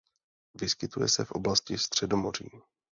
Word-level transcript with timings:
Vyskytuje 0.55 1.07
se 1.09 1.25
v 1.25 1.31
oblasti 1.31 1.77
Středomoří. 1.77 2.49